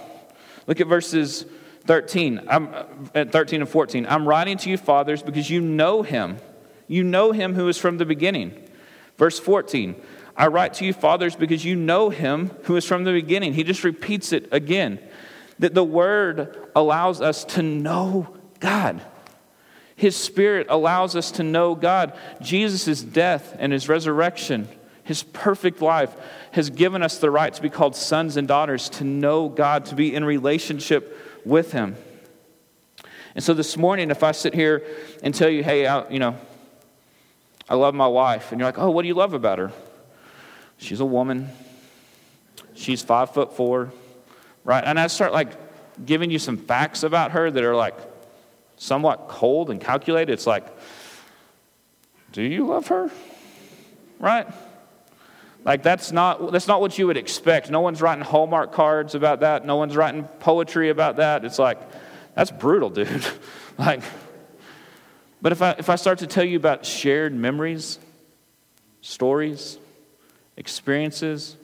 [0.67, 1.47] Look at verses
[1.87, 4.07] 13, I'm, uh, at 13 and 14.
[4.09, 6.39] I'm writing to you, fathers, because you know him.
[6.89, 8.69] You know him who is from the beginning.
[9.17, 9.95] Verse 14,
[10.37, 13.53] I write to you, fathers, because you know him who is from the beginning.
[13.53, 14.99] He just repeats it again.
[15.59, 19.03] That the word allows us to know God.
[19.95, 22.15] His Spirit allows us to know God.
[22.41, 24.69] Jesus' death and his resurrection,
[25.03, 26.11] his perfect life,
[26.53, 29.95] has given us the right to be called sons and daughters, to know God, to
[29.95, 31.97] be in relationship with him.
[33.35, 34.83] And so this morning, if I sit here
[35.23, 36.35] and tell you, hey, I, you know,
[37.69, 39.73] I love my wife, and you're like, oh, what do you love about her?
[40.79, 41.51] She's a woman.
[42.73, 43.93] She's five foot four,
[44.65, 44.83] right?
[44.83, 45.53] And I start like
[46.07, 47.95] giving you some facts about her that are like,
[48.77, 50.33] somewhat cold and calculated.
[50.33, 50.67] It's like,
[52.33, 53.11] do you love her?
[54.19, 54.47] Right?
[55.65, 57.71] Like that's not that's not what you would expect.
[57.71, 59.65] No one's writing Hallmark cards about that.
[59.65, 61.45] No one's writing poetry about that.
[61.45, 61.79] It's like
[62.35, 63.25] that's brutal, dude.
[63.79, 64.03] like
[65.41, 67.99] but if I if I start to tell you about shared memories,
[69.01, 69.79] stories,
[70.57, 71.57] experiences,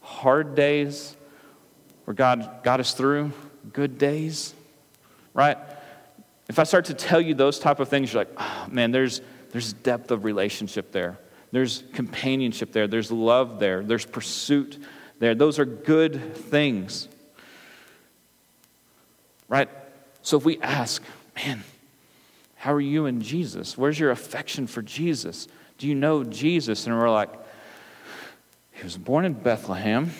[0.00, 1.16] hard days
[2.04, 3.32] where God got us through,
[3.72, 4.54] good days,
[5.32, 5.58] right?
[6.48, 9.20] If I start to tell you those type of things, you're like, oh, man, there's,
[9.52, 11.18] there's depth of relationship there.
[11.52, 12.86] There's companionship there.
[12.86, 13.82] There's love there.
[13.82, 14.82] There's pursuit
[15.20, 15.34] there.
[15.34, 17.08] Those are good things.
[19.48, 19.68] Right?
[20.22, 21.02] So if we ask,
[21.36, 21.62] man,
[22.56, 23.78] how are you in Jesus?
[23.78, 25.48] Where's your affection for Jesus?
[25.78, 26.86] Do you know Jesus?
[26.86, 27.30] And we're like,
[28.72, 30.10] he was born in Bethlehem.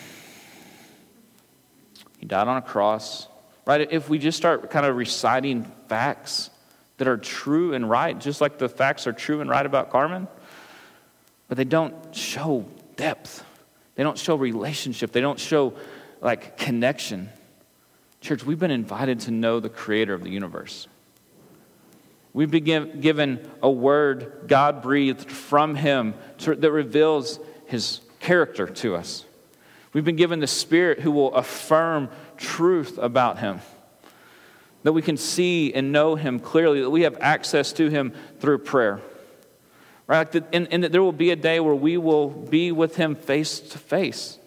[2.19, 3.27] He died on a cross.
[3.65, 3.91] Right?
[3.91, 6.49] If we just start kind of reciting facts
[6.97, 10.27] that are true and right, just like the facts are true and right about Carmen,
[11.47, 13.43] but they don't show depth.
[13.95, 15.11] They don't show relationship.
[15.11, 15.73] They don't show
[16.21, 17.29] like connection.
[18.21, 20.87] Church, we've been invited to know the creator of the universe.
[22.33, 28.95] We've been given a word God breathed from Him to, that reveals His character to
[28.95, 29.23] us.
[29.93, 33.61] We've been given the Spirit who will affirm truth about Him
[34.85, 38.59] that we can see and know Him clearly, that we have access to Him through
[38.59, 39.01] prayer.
[40.05, 40.33] Right?
[40.53, 43.59] And, and that there will be a day where we will be with Him face
[43.59, 44.37] to face.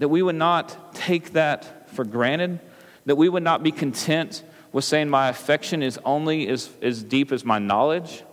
[0.00, 2.58] That we would not take that for granted,
[3.06, 4.42] that we would not be content
[4.72, 8.24] with saying my affection is only as, as deep as my knowledge,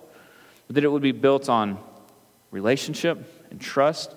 [0.65, 1.77] but that it would be built on
[2.49, 3.19] relationship
[3.51, 4.15] and trust,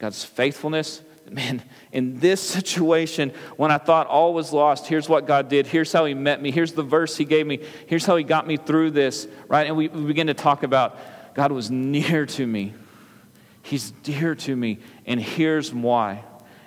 [0.00, 1.62] God's faithfulness, man,
[1.92, 5.66] in this situation, when I thought all was lost, here's what God did.
[5.66, 6.50] Here's how He met me.
[6.50, 7.60] Here's the verse He gave me.
[7.86, 9.66] Here's how He got me through this, right?
[9.66, 10.98] And we, we begin to talk about
[11.34, 12.74] God was near to me.
[13.62, 14.78] He's dear to me.
[15.06, 16.24] And here's why.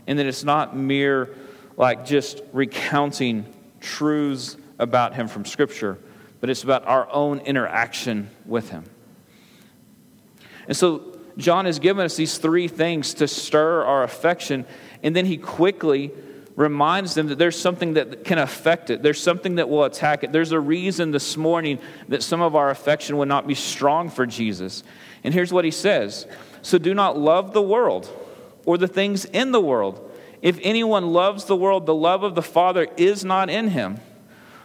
[0.08, 1.36] And that it's not mere,
[1.78, 3.46] like, just recounting
[3.80, 5.98] truths about him from Scripture,
[6.40, 8.86] but it's about our own interaction with him.
[10.68, 14.66] And so John has given us these three things to stir our affection,
[15.02, 16.12] and then he quickly
[16.56, 19.02] reminds them that there's something that can affect it.
[19.02, 20.32] There's something that will attack it.
[20.32, 24.26] There's a reason this morning that some of our affection would not be strong for
[24.26, 24.84] Jesus.
[25.24, 26.28] And here's what he says
[26.62, 28.10] So do not love the world
[28.66, 30.12] or the things in the world.
[30.42, 34.00] If anyone loves the world, the love of the Father is not in him.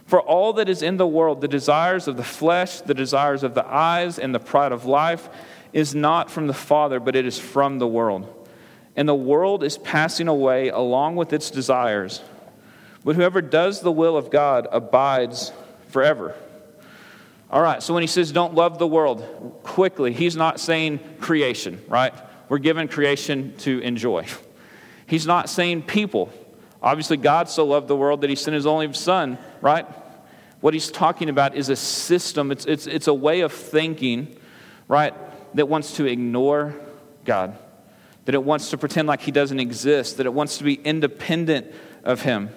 [0.09, 3.53] For all that is in the world, the desires of the flesh, the desires of
[3.53, 5.29] the eyes, and the pride of life,
[5.71, 8.49] is not from the Father, but it is from the world.
[8.95, 12.23] And the world is passing away along with its desires.
[13.05, 15.51] But whoever does the will of God abides
[15.89, 16.33] forever.
[17.51, 21.83] All right, so when he says don't love the world, quickly, he's not saying creation,
[21.87, 22.15] right?
[22.49, 24.25] We're given creation to enjoy.
[25.05, 26.31] He's not saying people.
[26.81, 29.85] Obviously, God so loved the world that he sent his only son, right?
[30.61, 34.37] What he's talking about is a system, it's, it's, it's a way of thinking,
[34.87, 35.13] right,
[35.55, 36.75] that wants to ignore
[37.25, 37.57] God,
[38.25, 41.73] that it wants to pretend like he doesn't exist, that it wants to be independent
[42.03, 42.49] of him,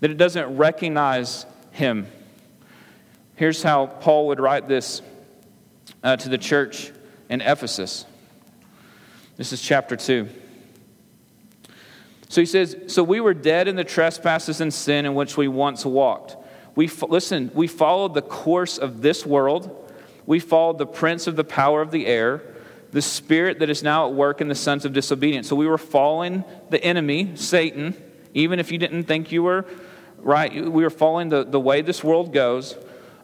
[0.00, 2.06] that it doesn't recognize him.
[3.36, 5.02] Here's how Paul would write this
[6.02, 6.92] uh, to the church
[7.28, 8.06] in Ephesus.
[9.36, 10.28] This is chapter 2.
[12.34, 15.46] So he says, So we were dead in the trespasses and sin in which we
[15.46, 16.36] once walked.
[16.74, 19.84] We, listen, we followed the course of this world
[20.26, 22.42] we followed the prince of the power of the air,
[22.92, 25.48] the spirit that is now at work in the sons of disobedience.
[25.48, 27.94] So we were following the enemy, Satan,
[28.32, 29.66] even if you didn't think you were
[30.18, 30.52] right.
[30.52, 32.76] We were following the, the way this world goes,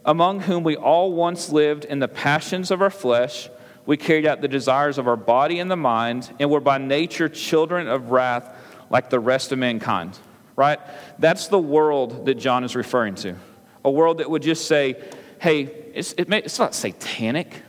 [0.05, 3.49] among whom we all once lived in the passions of our flesh.
[3.85, 7.29] We carried out the desires of our body and the mind, and were by nature
[7.29, 8.47] children of wrath
[8.91, 10.19] like the rest of mankind.
[10.55, 10.79] Right?
[11.17, 13.35] That's the world that John is referring to.
[13.83, 15.01] A world that would just say,
[15.39, 15.63] hey,
[15.95, 17.63] it's, it may, it's not satanic.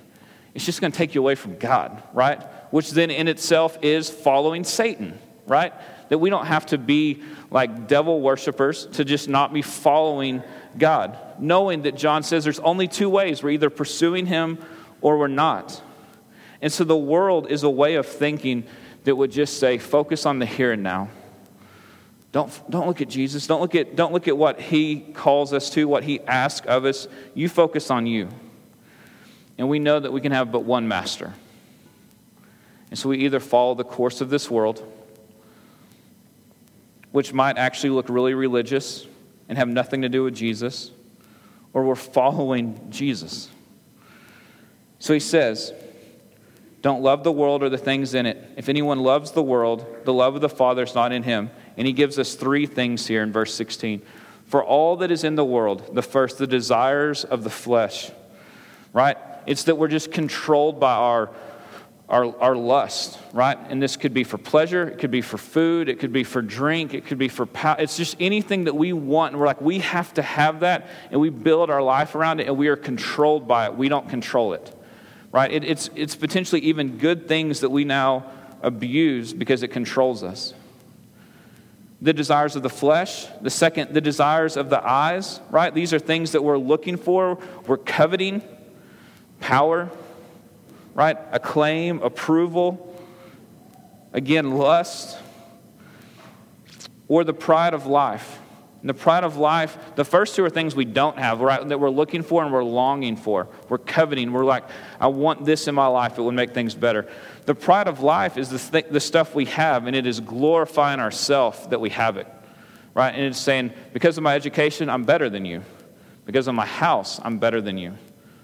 [0.55, 2.43] It's just going to take you away from God, right?
[2.71, 5.73] Which then in itself is following Satan, right?
[6.11, 10.43] That we don't have to be like devil worshippers to just not be following
[10.77, 14.59] God, knowing that John says there's only two ways we're either pursuing him
[15.01, 15.81] or we're not.
[16.61, 18.65] And so the world is a way of thinking
[19.05, 21.09] that would just say, focus on the here and now.
[22.33, 23.47] Don't, don't look at Jesus.
[23.47, 26.85] Don't look at, don't look at what he calls us to, what he asks of
[26.85, 27.07] us.
[27.35, 28.29] You focus on you.
[29.59, 31.35] And we know that we can have but one master.
[32.91, 34.83] And so we either follow the course of this world,
[37.11, 39.07] which might actually look really religious
[39.49, 40.91] and have nothing to do with Jesus,
[41.75, 43.51] or we're following Jesus.
[44.99, 45.73] So he says,
[46.83, 48.45] Don't love the world or the things in it.
[48.57, 51.51] If anyone loves the world, the love of the Father is not in him.
[51.77, 54.03] And he gives us three things here in verse 16.
[54.47, 58.11] For all that is in the world, the first, the desires of the flesh,
[58.93, 59.17] right?
[59.47, 61.31] It's that we're just controlled by our,
[62.09, 63.57] our, our lust, right?
[63.71, 66.43] And this could be for pleasure, it could be for food, it could be for
[66.43, 67.77] drink, it could be for power.
[67.79, 69.33] It's just anything that we want.
[69.33, 72.49] And we're like, we have to have that, and we build our life around it,
[72.49, 73.77] and we are controlled by it.
[73.77, 74.75] We don't control it,
[75.33, 75.51] right?
[75.51, 78.27] It, it's, it's potentially even good things that we now
[78.63, 80.55] abuse because it controls us
[82.03, 83.27] the desires of the flesh.
[83.41, 85.73] The second, the desires of the eyes, right?
[85.73, 88.43] These are things that we're looking for, we're coveting
[89.39, 89.89] power,
[90.95, 91.17] right?
[91.31, 92.89] Acclaim, approval.
[94.13, 95.17] Again, lust.
[97.07, 98.41] Or the pride of life.
[98.83, 101.67] And the pride of life, the first two are things we don't have, right?
[101.69, 103.47] That we're looking for and we're longing for.
[103.69, 104.33] We're coveting.
[104.33, 104.65] We're like,
[104.99, 106.19] I want this in my life.
[106.19, 107.09] It would make things better.
[107.47, 110.99] The pride of life is the, th- the stuff we have, and it is glorifying
[110.99, 112.27] ourself that we have it,
[112.93, 113.15] right?
[113.15, 115.63] And it's saying, because of my education, I'm better than you.
[116.27, 117.97] Because of my house, I'm better than you.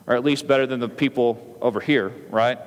[0.07, 2.59] Or at least better than the people over here, right?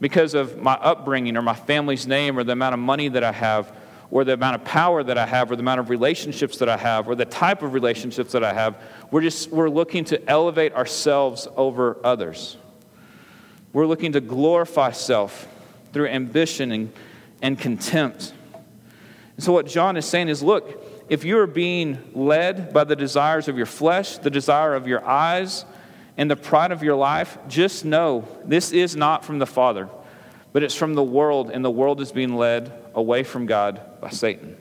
[0.00, 3.30] Because of my upbringing or my family's name or the amount of money that I
[3.30, 3.72] have
[4.12, 6.76] or the amount of power that I have or the amount of relationships that I
[6.76, 8.76] have or the type of relationships that I have,
[9.10, 12.58] we're just we're looking to elevate ourselves over others.
[13.72, 15.48] We're looking to glorify self
[15.94, 16.92] through ambition and,
[17.40, 18.34] and contempt.
[19.36, 22.94] And so, what John is saying is look, if you are being led by the
[22.94, 25.64] desires of your flesh, the desire of your eyes,
[26.18, 29.88] and the pride of your life, just know this is not from the Father,
[30.52, 34.10] but it's from the world, and the world is being led away from God by
[34.10, 34.56] Satan.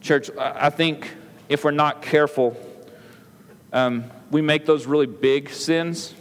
[0.00, 1.08] Church, I think
[1.48, 2.56] if we're not careful,
[3.72, 6.14] um, we make those really big sins.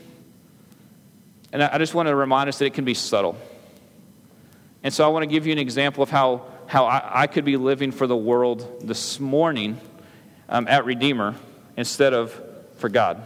[1.51, 3.37] And I just want to remind us that it can be subtle.
[4.83, 7.45] And so I want to give you an example of how, how I, I could
[7.45, 9.79] be living for the world this morning
[10.47, 11.35] um, at Redeemer
[11.75, 12.39] instead of
[12.75, 13.21] for God.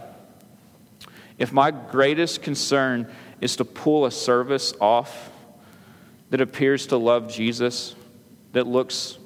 [1.38, 5.30] If my greatest concern is to pull a service off
[6.30, 7.94] that appears to love Jesus,
[8.52, 9.18] that looks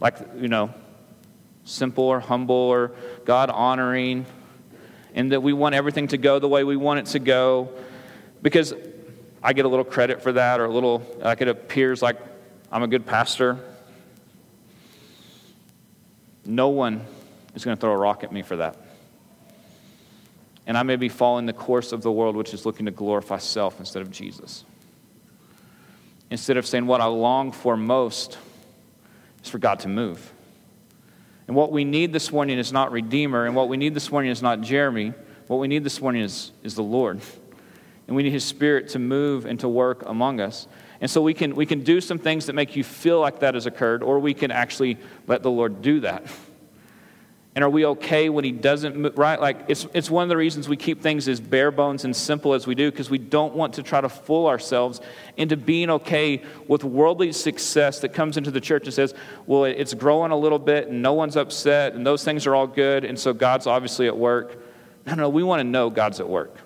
[0.00, 0.74] like, you know,
[1.64, 2.92] simple or humble or
[3.24, 4.26] God honoring,
[5.14, 7.70] and that we want everything to go the way we want it to go,
[8.42, 8.74] because
[9.42, 12.18] I get a little credit for that, or a little, like it appears like
[12.70, 13.58] I'm a good pastor.
[16.44, 17.06] No one
[17.54, 18.76] is going to throw a rock at me for that.
[20.66, 23.38] And I may be following the course of the world, which is looking to glorify
[23.38, 24.64] self instead of Jesus.
[26.30, 28.38] Instead of saying, What I long for most
[29.42, 30.32] is for God to move.
[31.46, 34.30] And what we need this morning is not Redeemer, and what we need this morning
[34.30, 35.12] is not Jeremy.
[35.46, 37.20] What we need this morning is, is the Lord.
[38.06, 40.66] And we need His Spirit to move and to work among us.
[41.02, 43.52] And so we can, we can do some things that make you feel like that
[43.54, 44.96] has occurred, or we can actually
[45.26, 46.26] let the Lord do that.
[47.54, 49.40] And are we okay when he doesn't move, right?
[49.40, 52.52] Like, it's, it's one of the reasons we keep things as bare bones and simple
[52.52, 55.00] as we do, because we don't want to try to fool ourselves
[55.36, 59.14] into being okay with worldly success that comes into the church and says,
[59.46, 62.66] well, it's growing a little bit and no one's upset and those things are all
[62.66, 64.58] good, and so God's obviously at work.
[65.06, 66.56] No, no, we want to know God's at work.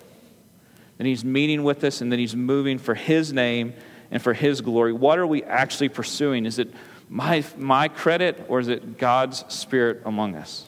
[0.99, 3.75] And he's meeting with us and then he's moving for his name
[4.11, 4.95] and for his glory.
[4.95, 6.47] What are we actually pursuing?
[6.47, 6.73] Is it
[7.11, 10.65] my, my credit or is it God's spirit among us?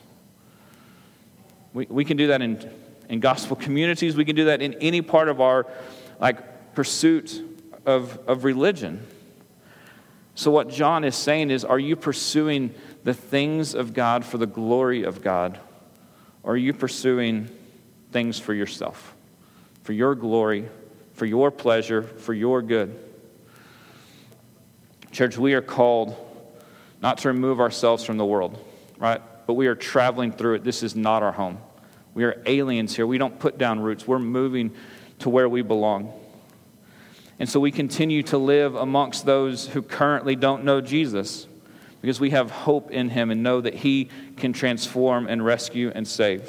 [1.73, 2.71] We, we can do that in,
[3.09, 4.16] in gospel communities.
[4.16, 5.66] We can do that in any part of our
[6.21, 7.43] like pursuit
[7.87, 9.07] of, of religion.
[10.35, 14.47] So what John is saying is, are you pursuing the things of God for the
[14.47, 15.59] glory of God?
[16.43, 17.51] Or are you pursuing
[18.12, 19.14] things for yourself,
[19.83, 20.68] for your glory,
[21.12, 22.99] for your pleasure, for your good?
[25.11, 26.16] Church, we are called
[27.03, 28.59] not to remove ourselves from the world,
[28.99, 29.21] right?
[29.51, 30.62] But we are traveling through it.
[30.62, 31.59] This is not our home.
[32.14, 33.05] We are aliens here.
[33.05, 34.70] We don't put down roots, we're moving
[35.18, 36.12] to where we belong.
[37.40, 41.48] And so we continue to live amongst those who currently don't know Jesus
[42.01, 46.07] because we have hope in him and know that he can transform and rescue and
[46.07, 46.48] save.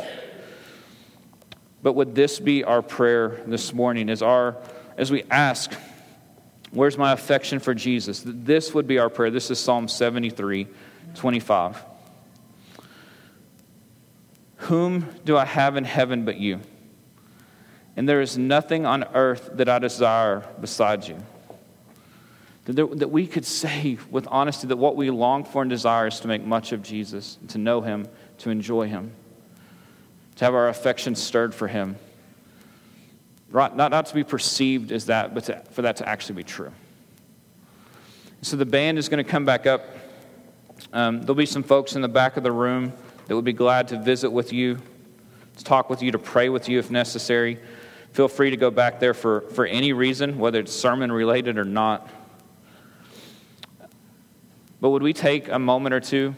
[1.82, 4.58] But would this be our prayer this morning as our
[4.96, 5.74] as we ask,
[6.70, 8.22] where's my affection for Jesus?
[8.24, 9.32] This would be our prayer.
[9.32, 10.68] This is Psalm 73,
[11.16, 11.86] 25.
[14.62, 16.60] Whom do I have in heaven but you?
[17.96, 21.18] And there is nothing on earth that I desire besides you.
[22.66, 26.28] That we could say with honesty that what we long for and desire is to
[26.28, 28.08] make much of Jesus, to know him,
[28.40, 29.12] to enjoy him,
[30.36, 31.96] to have our affection stirred for him.
[33.52, 36.72] Not, not to be perceived as that, but to, for that to actually be true.
[38.44, 39.84] So the band is going to come back up.
[40.94, 42.94] Um, there'll be some folks in the back of the room
[43.28, 44.78] that would be glad to visit with you,
[45.58, 47.60] to talk with you, to pray with you if necessary.
[48.14, 51.64] Feel free to go back there for, for any reason, whether it's sermon related or
[51.64, 52.10] not.
[54.82, 56.36] But would we take a moment or two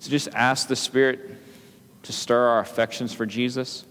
[0.00, 1.20] to just ask the Spirit
[2.04, 3.84] to stir our affections for Jesus?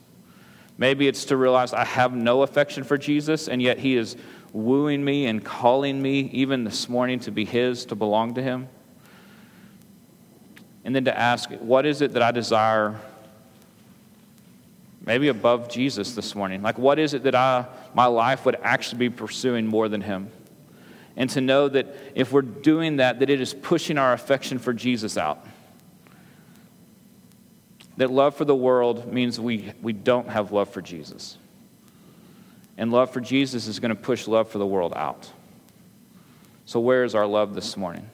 [0.77, 4.17] Maybe it's to realize I have no affection for Jesus, and yet He is
[4.51, 8.67] wooing me and calling me, even this morning, to be His, to belong to Him
[10.83, 12.99] and then to ask, what is it that I desire
[15.05, 16.61] maybe above Jesus this morning?
[16.61, 20.31] Like, what is it that I, my life would actually be pursuing more than Him?
[21.15, 24.73] And to know that if we're doing that, that it is pushing our affection for
[24.73, 25.45] Jesus out.
[27.97, 31.37] That love for the world means we, we don't have love for Jesus.
[32.77, 35.29] And love for Jesus is going to push love for the world out.
[36.65, 38.09] So, where is our love this morning?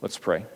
[0.00, 0.46] Let's pray.